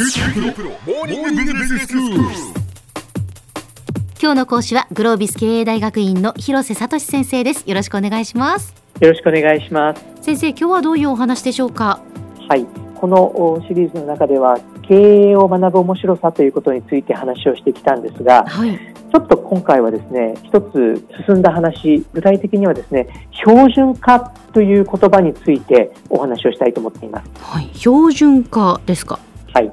[0.00, 0.06] 今
[4.32, 7.68] 日の講師はグロービス経営大学院の広瀬聡先生です。
[7.68, 8.72] よろしくお願いします。
[9.00, 10.04] よろしくお願いします。
[10.22, 12.00] 先生今日はどういうお話でしょうか？
[12.48, 12.64] はい。
[12.94, 24.20] このシリーズの中では経営を学ぶ面白さということについて話をしてきたんですが、はい、ちょっと今回はですね一つ進んだ話具体的にはですね標準化
[24.52, 27.30] という言葉についてお話をしたいと思っています。
[27.40, 29.18] はい、標準化ですか？
[29.66, 29.72] は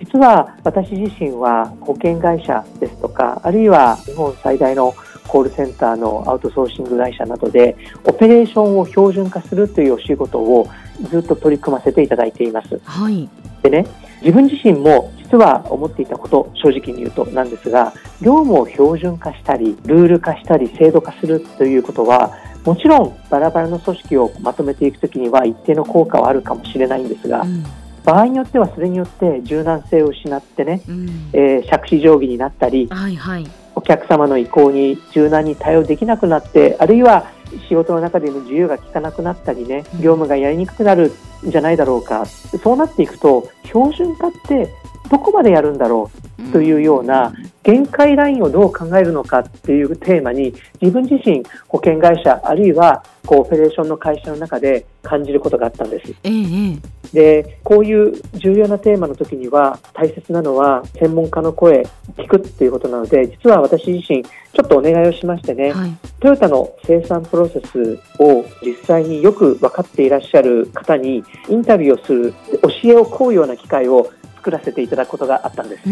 [0.00, 4.94] 実は私自身は保険会社ですとかあるいは日本最大の
[5.26, 10.68] コールセンターのアウトソーシング会社などでオペレーションを標準化するというお仕事を
[11.10, 12.80] ずっと取り組ませていただいています。
[12.84, 13.28] はい、
[13.62, 13.86] でね
[14.22, 27.64] 自分自身も実は思っていたこと正直に言うとなんですが業務を標準化したりルール化したり制度化するということはもちろんバラバラの組織をまとめていくときには一定の効果はあるかもしれないんですが、うん、
[28.08, 37.30] 場合によってはそれによって柔軟性を失ってね、うん、えー、杓子定規になったり、はいはい、お客様の意向に柔軟に対応できなくなってあるいは
[37.68, 41.12] 仕事の中での自由が利かなくなったりね業務がやりにくくなる
[41.46, 42.24] んじゃないだろうか。
[42.24, 44.72] そうなっていくと標準化って
[45.10, 56.14] どこまでやるんだろうというような限界ラインをどう考えるのかっていうテーマに自分自身保険会社あるいはこうオペレーションの会社の中で感じることがあったんです。
[56.22, 56.78] ええ、
[57.12, 61.86] でこういう重要なテーマの時には大切なのは専門家の声
[62.16, 75.84] 聞くっていうことなので実は私自身ちょっとお願いをしましてね、はい、トヨタの生産プロセスを実際によく分かっていらっしゃる方にインタビューをする教えを請うような機会を作らせていただくことがあったんです。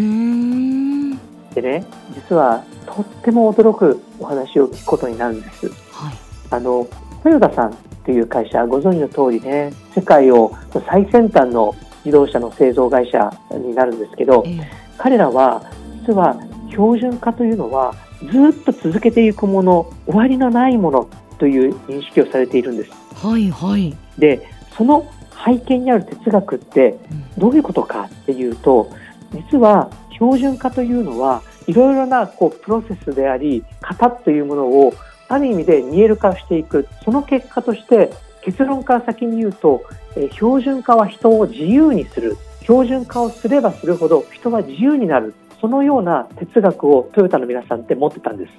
[1.54, 5.68] でね実はとっても驚くお話を聞くことになるんです。
[5.90, 6.14] はい、
[6.50, 6.86] あの
[7.22, 10.52] トヨタさんっていう会社ご存知の通りね世界を
[10.88, 14.64] 最先端の自動車の製造会社になるんですけど、えー、
[14.98, 15.62] 彼らは
[16.06, 16.36] 実は
[16.68, 17.94] 標準化というのは
[18.30, 22.90] ずっと続けていくもの終わりのないものという認識をされているんです。
[23.14, 25.10] はいはい、でその
[25.44, 26.98] 背景にある哲学って
[27.38, 28.90] どういうことかっていうと
[29.32, 34.94] 実は標準化というのはいろいろなこうプロセスであり型というものを
[35.28, 39.82] ある意味で見える化していくその結果として結論から先に言うと、
[40.16, 48.52] え標準化は人を自由にする標準化をすればするほど人は自由になるそのような哲学をトヨタの皆さんって持ってたんです。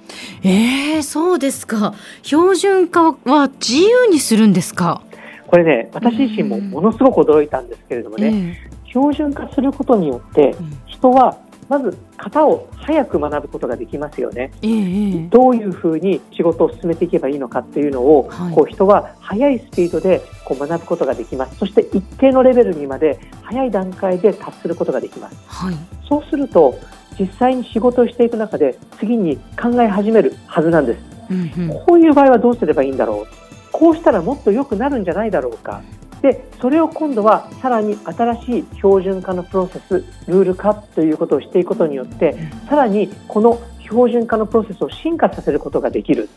[0.46, 1.94] えー、そうですか。
[2.22, 5.00] 標準化は自由にするんですか？
[5.48, 10.54] これね、私自身もものすごく驚いたんですけれどもね、えー、標準化することによって
[10.86, 11.38] 人は
[11.68, 21.56] まず型を早く学ぶことができますよね、えー、どういうふうに仕事を進めていけばいいのかっていうのを、はい、こう人は速いスピードでこう学ぶことができます。
[21.56, 25.74] そして一定のレベルにまで早い段階で達することができます、はい、
[26.08, 26.78] そうすると
[27.18, 33.47] 実際に仕事をしていく中で次に考え始めるはずなんです、うんうん、こういう場合はどうすればいいんだろう？
[33.78, 35.82] こうしたらもっと良くなるんじゃないだろうか。
[36.20, 42.36] でそれを今度はさらに新しい標準化のプロセスルール化ということをしていくことによって
[42.68, 46.28] さらにこの標準化のプロセスを進化させることができる。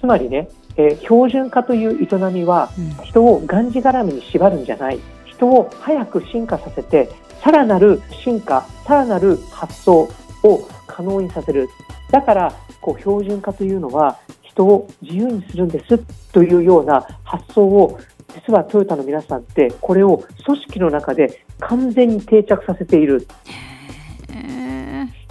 [0.00, 0.48] つまりね、
[0.78, 2.70] えー、標準化という営みは、
[3.04, 5.00] 人をがんじがらめに縛るんじゃない。
[5.26, 7.10] 人を早く進化させて
[7.42, 10.08] さらなる進化さらなる発想
[10.42, 11.68] を可能にさせる。
[12.10, 14.18] だからこう標準化というのは
[14.56, 15.98] 人を自由にするんです
[16.32, 18.00] というような発想を
[18.34, 23.26] 実はトヨタの皆さんってこれを組織の中で完全に定着させている。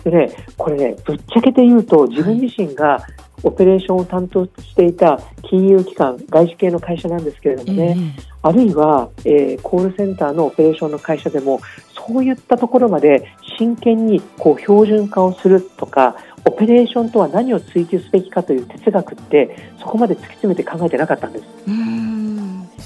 [0.03, 2.99] でね、これね、ぶっちゃけて言うと自分自身が
[3.43, 11.61] オペレーションを担当していた金融機関、外資系の会社なんですけれどもね、あるいは、えー、コールセンターのオペレーションの会社でも
[12.07, 21.45] そういったところまで真剣にこう標準化をするとかオペレーションとは何を追求すべきかという哲学ってそこまで突き詰めて考えてなかったんです。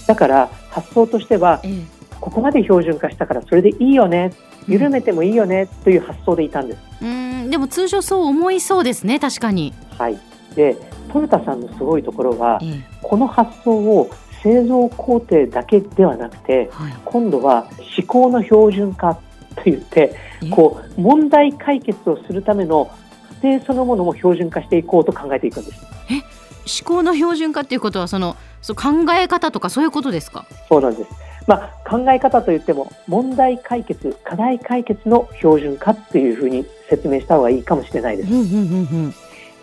[0.07, 1.83] だから発想としては、ええ、
[2.21, 4.31] ここまで標準化したからそれでいいよね
[4.67, 6.79] 緩めてもいいよねという発想でいたんです。
[7.01, 7.49] うん。
[7.49, 9.73] でも通常そう思いそうですね確かに。
[9.97, 10.75] はいで
[11.11, 14.09] トヨタさんのすごいところは、え、この発想を
[14.43, 17.67] 製造工程だけではなくて、はい、今度は
[17.97, 19.17] 思考の標準化
[19.55, 20.15] といって
[20.51, 22.89] こう問題解決をするための
[23.41, 25.85] 程そのものも標準化していこうと考えていくんです。
[26.09, 26.21] え
[26.81, 30.45] 思考の標準化っていうことはそのそう考え方とかそういうことですか？
[30.69, 31.09] そうなんです。
[31.47, 38.31] まあ、考え方といっても問題解決課題解決の標準化っていうふうに説明した方がいいかもしれないです。
[38.31, 39.13] うんうんうんうん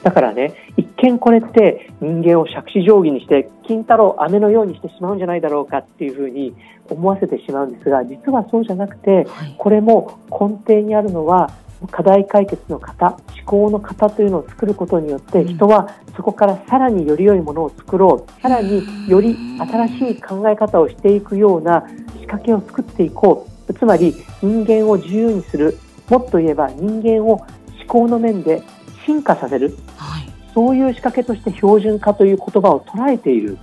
[0.07, 6.55] だからね、一見これって人間を杓子定規にして、金太郎飴のようにしてしまうんじゃないだろうかっていうふうに
[6.89, 9.27] 思わせてしまうんですが、実はそうじゃなくて、
[9.59, 11.51] これも根底にあるのは、
[11.91, 21.85] 課題解決の型、思考の型というのを作ることによって、人はそこからさらにより良いものを作ろう、さらにより新しい考え方をしていくような
[22.21, 23.75] 仕掛けを作っていこう。
[23.75, 25.77] つまり人間を自由にする、
[26.09, 27.47] もっと言えば人間を思
[27.89, 28.63] 考の面で
[29.07, 33.57] 進化させる、はい、そういう仕掛けとして標準化という言葉を捉えている。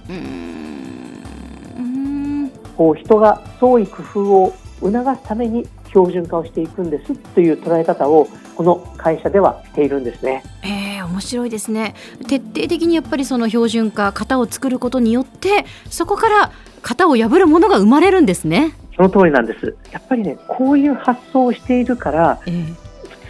[2.75, 10.44] こう人が創意工夫を促すために標準化をしていくんですという捉え方をこの会社ではしているんですね。
[10.63, 11.94] えー、面白いですね。
[12.28, 16.51] 徹底的にやっぱりその標準化型を作ることによってそこから
[16.81, 18.75] 型を破るものが生まれるんですね。
[18.95, 19.75] その通りなんです。
[19.92, 22.75] やっぱりねこういう発想をしているから、えー、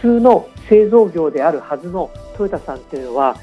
[0.00, 3.36] 通の製造業であるはずのトヨタさんっていうのは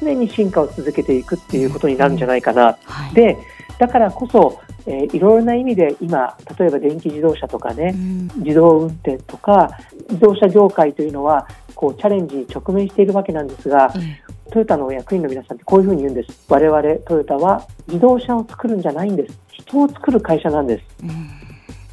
[0.00, 2.68] 常に進化を続けていくっていうことになるんじゃないかな。
[2.68, 2.72] うん。
[2.84, 3.36] はい、で
[3.78, 9.70] だからこそ、えー、いろいろな意味で今例えば電気自動車とかね、うん、自動運転とか
[10.08, 16.44] 自動車業界というのはこうチャレンジに直面しているわけなんですが、うん、トヨタの役員の皆さんってこういうふうに言うんです。
[16.48, 19.38] 我々トヨタは自動車を作るんじゃないんです。
[19.52, 21.04] 人を作る会社なんです。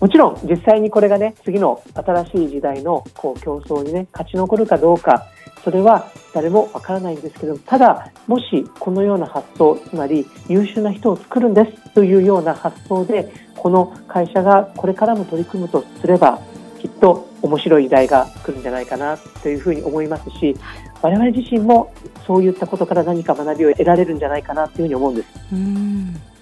[0.01, 5.27] うんもちろん実際にこれがね次の新しい時代のこう競争にね勝ち残るかどうか
[5.63, 16.39] それは誰もわからないんですけどただもしこのような発想つまり優秀な人を作るんですというような発想でこの会社がこれからも取り組むとすれば
[16.79, 20.55] きっと面白い時代が来るんじゃないかなというふうに思いますし
[21.01, 21.91] 我々自身も
[22.27, 25.27] そういったことから何か学びを得られるんじゃないかなというふうに思うんです。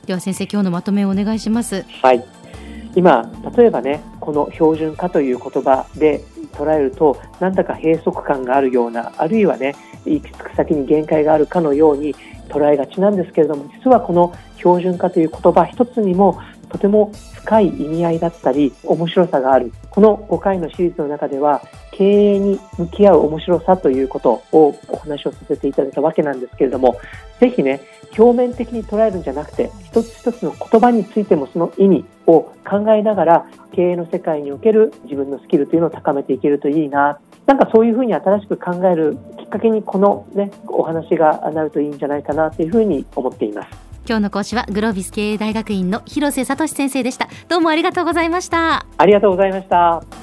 [0.06, 1.86] では先生今日のまとめをお願いします。
[2.02, 2.43] はい
[2.96, 6.24] 今例えばねこの標準化という言葉で
[6.54, 9.76] 捉えるとなんだか閉塞感があるようなあるいはね
[10.06, 12.14] 行き着く先に限界があるかのように
[12.50, 19.72] 捉えがちなんですけれども実はこの標準化という言葉一つにもとても深い意味合いだったり面白さがある。
[19.90, 21.62] この5回のシリーズの中では
[21.98, 27.00] 経営に向き合う面白さということをお話をさせていただいたわけなんですけれども
[27.40, 27.82] ぜひね
[28.18, 43.70] 表面的に捉えるんじゃなくて一つ一つの言葉についてもその意味を考えながら経営の世界における自分のスキルというのを高めていけるといいななんかそういうふうに新しく考えるきっかけにこの、ね、お話がなるといいんじゃないかなというふうに思っています。
[44.06, 47.30] 今日の講師はグロービス経営大学院の広瀬聡先生でした。
[47.48, 48.86] どうもありがとうございました。
[48.98, 50.23] ありがとうございました